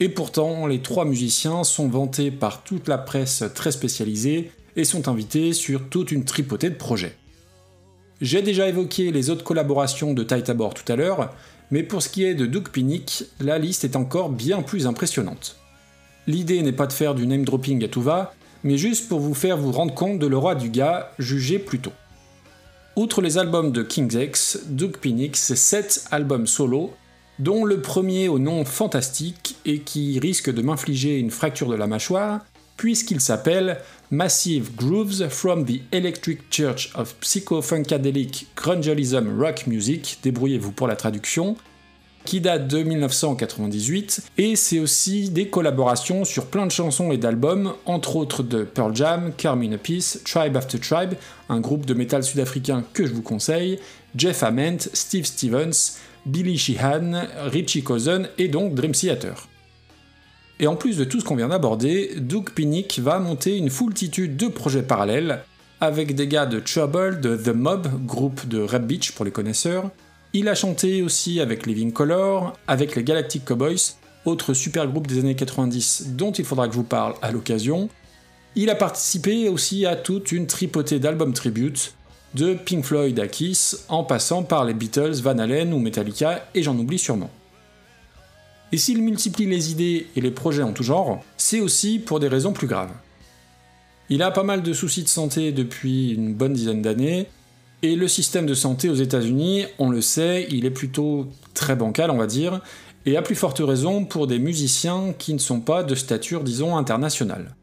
[0.00, 5.08] Et pourtant, les trois musiciens sont vantés par toute la presse très spécialisée et sont
[5.08, 7.16] invités sur toute une tripotée de projets.
[8.20, 11.34] J'ai déjà évoqué les autres collaborations de Tabor tout à l'heure,
[11.70, 15.56] mais pour ce qui est de Doug Pinnick, la liste est encore bien plus impressionnante.
[16.26, 19.34] L'idée n'est pas de faire du name dropping à tout va, mais juste pour vous
[19.34, 21.92] faire vous rendre compte de roi du gars jugé plus tôt.
[22.96, 26.92] Outre les albums de King's X, Doug Pinnick, c'est 7 albums solo,
[27.38, 31.86] dont le premier au nom fantastique et qui risque de m'infliger une fracture de la
[31.86, 32.40] mâchoire,
[32.76, 33.78] puisqu'il s'appelle
[34.10, 41.56] Massive Grooves from the Electric Church of Psycho-Funkadelic Grungealism Rock Music, débrouillez-vous pour la traduction,
[42.26, 47.72] qui date de 1998, et c'est aussi des collaborations sur plein de chansons et d'albums,
[47.86, 51.14] entre autres de Pearl Jam, Carmine Peace, Tribe After Tribe,
[51.48, 53.78] un groupe de métal sud-africain que je vous conseille,
[54.16, 55.96] Jeff Ament, Steve Stevens,
[56.26, 59.48] Billy Sheehan, Richie Cousin et donc Dream Theater.
[60.58, 64.36] Et en plus de tout ce qu'on vient d'aborder, Doug Pinnick va monter une foultitude
[64.36, 65.42] de projets parallèles,
[65.80, 69.90] avec des gars de Trouble, de The Mob, groupe de Red Beach pour les connaisseurs.
[70.38, 73.94] Il a chanté aussi avec Living Color, avec les Galactic Cowboys,
[74.26, 77.88] autre super groupe des années 90 dont il faudra que je vous parle à l'occasion.
[78.54, 81.94] Il a participé aussi à toute une tripotée d'albums tribute,
[82.34, 86.62] de Pink Floyd à Kiss, en passant par les Beatles, Van Halen ou Metallica, et
[86.62, 87.30] j'en oublie sûrement.
[88.72, 92.28] Et s'il multiplie les idées et les projets en tout genre, c'est aussi pour des
[92.28, 92.92] raisons plus graves.
[94.10, 97.26] Il a pas mal de soucis de santé depuis une bonne dizaine d'années,
[97.82, 102.10] et le système de santé aux États-Unis, on le sait, il est plutôt très bancal,
[102.10, 102.60] on va dire,
[103.04, 106.76] et à plus forte raison pour des musiciens qui ne sont pas de stature, disons,
[106.76, 107.54] internationale.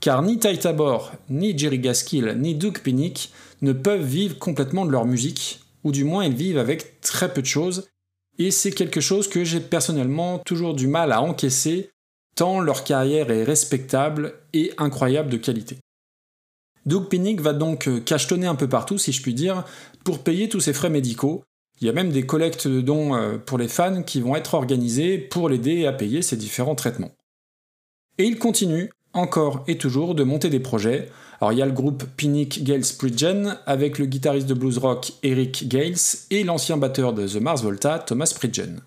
[0.00, 4.90] car ni Ty Tabor, ni Jerry Gaskill, ni Doug Pinnick ne peuvent vivre complètement de
[4.90, 7.88] leur musique, ou du moins ils vivent avec très peu de choses,
[8.38, 11.90] et c'est quelque chose que j'ai personnellement toujours du mal à encaisser,
[12.36, 15.78] tant leur carrière est respectable et incroyable de qualité.
[16.86, 19.64] Doug Pinnick va donc cachetonner un peu partout, si je puis dire,
[20.04, 21.44] pour payer tous ses frais médicaux.
[21.80, 24.54] Il y a même des collectes de dons euh, pour les fans qui vont être
[24.54, 27.12] organisées pour l'aider à payer ses différents traitements.
[28.18, 31.10] Et il continue, encore et toujours, de monter des projets.
[31.40, 35.12] Alors il y a le groupe Pinnick Gales Pridgen avec le guitariste de blues rock
[35.22, 35.96] Eric Gales
[36.30, 38.80] et l'ancien batteur de The Mars Volta Thomas Pridgen.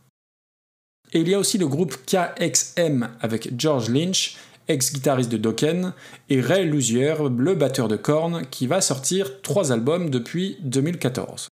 [1.14, 4.38] Et il y a aussi le groupe KXM avec George Lynch
[4.68, 5.94] ex-guitariste de Dokken,
[6.30, 11.48] et Ray Luzier, le batteur de Korn, qui va sortir trois albums depuis 2014.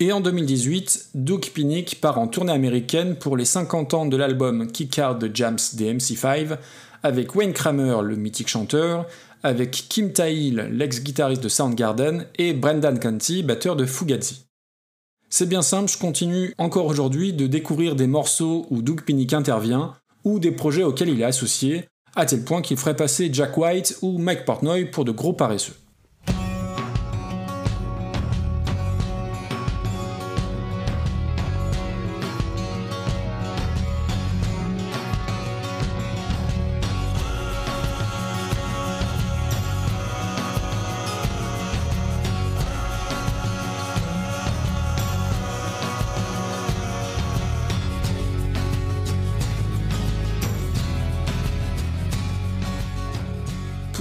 [0.00, 4.70] Et en 2018, Duke Pinnick part en tournée américaine pour les 50 ans de l'album
[4.72, 6.58] Kick Out the Jams des MC5,
[7.04, 9.06] avec Wayne Kramer, le mythique chanteur,
[9.44, 14.46] avec Kim Thayil, l'ex-guitariste de Soundgarden, et Brendan Canty, batteur de Fugazi.
[15.30, 19.94] C'est bien simple, je continue encore aujourd'hui de découvrir des morceaux où Doug Pinnick intervient,
[20.24, 21.86] ou des projets auxquels il est associé,
[22.16, 25.74] à tel point qu'il ferait passer Jack White ou Mike Portnoy pour de gros paresseux.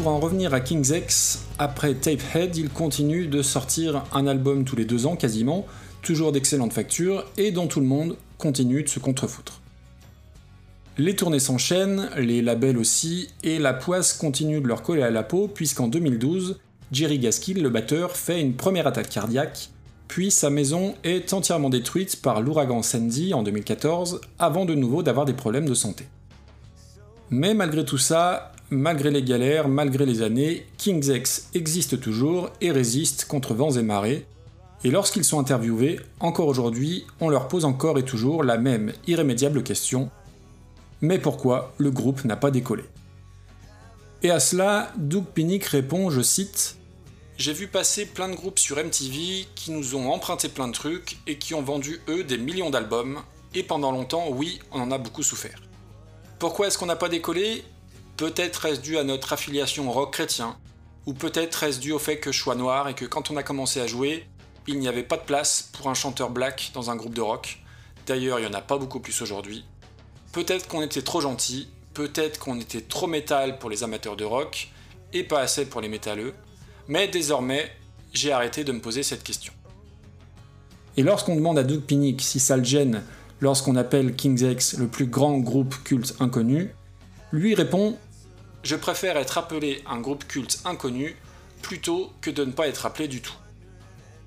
[0.04, 4.76] Pour en revenir à King's X, après Tapehead, il continue de sortir un album tous
[4.76, 5.66] les deux ans quasiment,
[6.02, 9.62] toujours d'excellente facture et dont tout le monde continue de se contrefoutre.
[10.98, 15.24] Les tournées s'enchaînent, les labels aussi, et la poisse continue de leur coller à la
[15.24, 16.60] peau puisqu'en 2012,
[16.92, 19.70] Jerry Gaskill, le batteur, fait une première attaque cardiaque,
[20.10, 25.26] puis sa maison est entièrement détruite par l'ouragan Sandy en 2014, avant de nouveau d'avoir
[25.26, 26.08] des problèmes de santé.
[27.30, 32.72] Mais malgré tout ça, malgré les galères, malgré les années, King's X existe toujours et
[32.72, 34.26] résiste contre vents et marées.
[34.84, 39.64] Et lorsqu'ils sont interviewés, encore aujourd'hui, on leur pose encore et toujours la même irrémédiable
[39.64, 40.10] question
[41.04, 42.86] mais pourquoi le groupe n'a pas décollé?
[44.24, 46.78] Et à cela, Doug Pinnick répond, je cite
[47.38, 51.18] J'ai vu passer plein de groupes sur MTV qui nous ont emprunté plein de trucs
[51.28, 53.20] et qui ont vendu eux des millions d'albums,
[53.54, 55.62] et pendant longtemps, oui, on en a beaucoup souffert.
[56.40, 57.66] Pourquoi est-ce qu'on n'a pas décollé?
[58.18, 60.58] Peut-être est-ce dû à notre affiliation rock chrétien,
[61.06, 63.44] ou peut-être est-ce dû au fait que je sois noir et que quand on a
[63.44, 64.26] commencé à jouer,
[64.68, 67.60] il n'y avait pas de place pour un chanteur black dans un groupe de rock.
[68.06, 69.66] D'ailleurs, il n'y en a pas beaucoup plus aujourd'hui.
[70.32, 74.70] Peut-être qu'on était trop gentil, peut-être qu'on était trop métal pour les amateurs de rock,
[75.12, 76.34] et pas assez pour les métalleux,
[76.88, 77.72] mais désormais,
[78.14, 79.54] j'ai arrêté de me poser cette question.
[80.98, 83.04] Et lorsqu'on demande à Doug Pinnick si ça le gêne
[83.42, 86.74] lorsqu'on appelle King's X le plus grand groupe culte inconnu,
[87.34, 87.98] lui répond
[88.64, 91.18] Je préfère être appelé un groupe culte inconnu
[91.64, 93.34] plutôt que de ne pas être appelé du tout.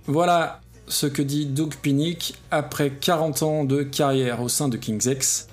[0.07, 5.07] Voilà ce que dit Doug Pinnick après 40 ans de carrière au sein de King's
[5.07, 5.49] X.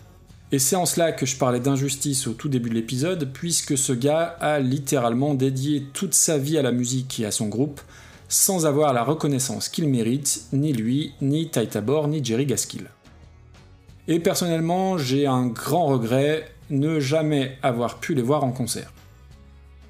[0.52, 3.94] Et c'est en cela que je parlais d'injustice au tout début de l'épisode, puisque ce
[3.94, 7.82] gars a littéralement dédié toute sa vie à la musique et à son groupe,
[8.30, 12.90] sans avoir la reconnaissance qu'il mérite, ni lui, ni Tabor, ni Jerry Gaskill.
[14.08, 18.92] Et personnellement, j'ai un grand regret, ne jamais avoir pu les voir en concert.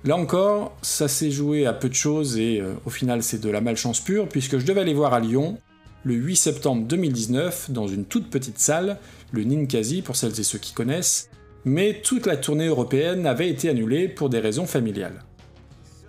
[0.05, 3.49] Là encore, ça s'est joué à peu de choses et euh, au final c'est de
[3.49, 5.57] la malchance pure puisque je devais les voir à Lyon
[6.03, 8.97] le 8 septembre 2019 dans une toute petite salle,
[9.31, 11.29] le Ninkasi pour celles et ceux qui connaissent,
[11.63, 15.23] mais toute la tournée européenne avait été annulée pour des raisons familiales.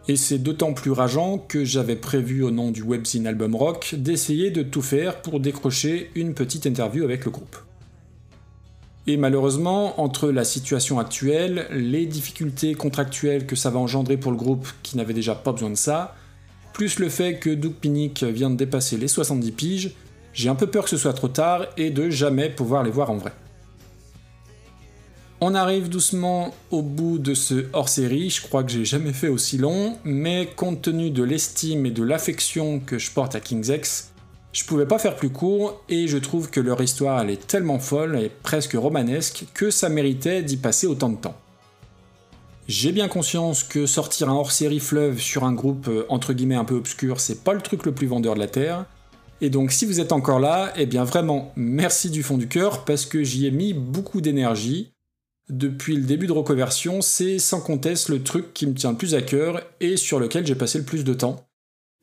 [0.08, 4.50] Et c'est d'autant plus rageant que j'avais prévu au nom du webzine Album Rock d'essayer
[4.50, 7.56] de tout faire pour décrocher une petite interview avec le groupe.
[9.06, 14.38] Et malheureusement, entre la situation actuelle, les difficultés contractuelles que ça va engendrer pour le
[14.38, 16.14] groupe qui n'avait déjà pas besoin de ça,
[16.72, 19.94] plus le fait que Doug Pinnick vient de dépasser les 70 piges,
[20.32, 23.10] j'ai un peu peur que ce soit trop tard et de jamais pouvoir les voir
[23.10, 23.32] en vrai.
[25.40, 29.58] On arrive doucement au bout de ce hors-série, je crois que j'ai jamais fait aussi
[29.58, 34.13] long, mais compte tenu de l'estime et de l'affection que je porte à King's X,
[34.54, 37.80] je pouvais pas faire plus court et je trouve que leur histoire elle est tellement
[37.80, 41.36] folle et presque romanesque que ça méritait d'y passer autant de temps.
[42.68, 46.64] J'ai bien conscience que sortir un hors-série fleuve sur un groupe euh, entre guillemets un
[46.64, 48.86] peu obscur, c'est pas le truc le plus vendeur de la Terre.
[49.40, 52.84] Et donc si vous êtes encore là, eh bien vraiment merci du fond du cœur
[52.84, 54.92] parce que j'y ai mis beaucoup d'énergie.
[55.50, 59.16] depuis le début de Reconversion, c'est sans conteste le truc qui me tient le plus
[59.16, 61.44] à cœur et sur lequel j'ai passé le plus de temps.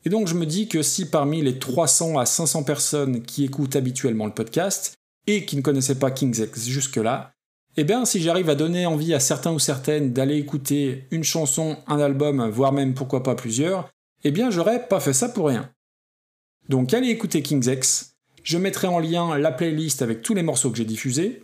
[0.06, 3.76] Et donc je me dis que si parmi les 300 à 500 personnes qui écoutent
[3.76, 4.96] habituellement le podcast
[5.28, 7.32] et qui ne connaissaient pas King's X jusque-là,
[7.78, 11.78] eh bien si j'arrive à donner envie à certains ou certaines d'aller écouter une chanson,
[11.88, 13.90] un album, voire même pourquoi pas plusieurs,
[14.24, 15.70] eh bien j'aurais pas fait ça pour rien.
[16.68, 20.72] Donc allez écouter King's X, je mettrai en lien la playlist avec tous les morceaux
[20.72, 21.44] que j'ai diffusés,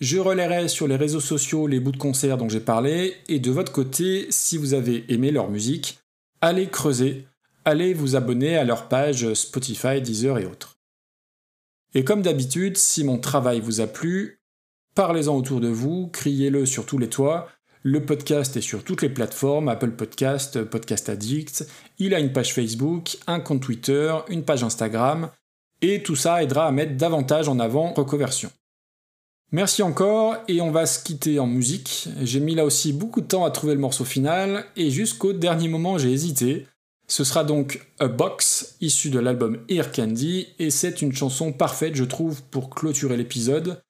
[0.00, 3.50] je relayerai sur les réseaux sociaux les bouts de concert dont j'ai parlé, et de
[3.50, 5.98] votre côté, si vous avez aimé leur musique,
[6.40, 7.26] allez creuser,
[7.66, 10.78] allez vous abonner à leur page Spotify, Deezer et autres.
[11.94, 14.40] Et comme d'habitude, si mon travail vous a plu,
[14.94, 17.48] parlez-en autour de vous, criez-le sur tous les toits.
[17.82, 21.66] Le podcast est sur toutes les plateformes, Apple Podcast, Podcast Addict.
[21.98, 25.30] Il a une page Facebook, un compte Twitter, une page Instagram.
[25.82, 28.50] Et tout ça aidera à mettre davantage en avant Reconversion.
[29.50, 32.08] Merci encore et on va se quitter en musique.
[32.22, 35.68] J'ai mis là aussi beaucoup de temps à trouver le morceau final et jusqu'au dernier
[35.68, 36.66] moment j'ai hésité.
[37.08, 41.94] Ce sera donc A Box, issu de l'album Ear Candy, et c'est une chanson parfaite,
[41.94, 43.80] je trouve, pour clôturer l'épisode.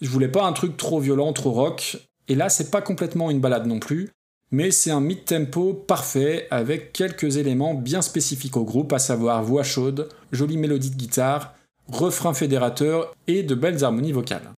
[0.00, 1.98] Je voulais pas un truc trop violent, trop rock,
[2.28, 4.10] et là c'est pas complètement une balade non plus,
[4.50, 9.64] mais c'est un mid-tempo parfait avec quelques éléments bien spécifiques au groupe, à savoir voix
[9.64, 11.54] chaude, jolie mélodie de guitare,
[11.88, 14.50] refrain fédérateur et de belles harmonies vocales.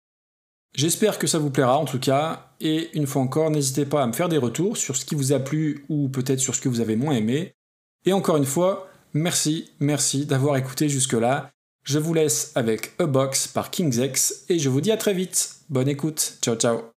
[0.74, 4.06] J'espère que ça vous plaira en tout cas, et une fois encore, n'hésitez pas à
[4.06, 6.68] me faire des retours sur ce qui vous a plu ou peut-être sur ce que
[6.68, 7.54] vous avez moins aimé.
[8.04, 11.50] Et encore une fois, merci, merci d'avoir écouté jusque-là.
[11.84, 15.14] Je vous laisse avec A Box par King's X et je vous dis à très
[15.14, 15.56] vite.
[15.68, 16.38] Bonne écoute.
[16.42, 16.93] Ciao ciao.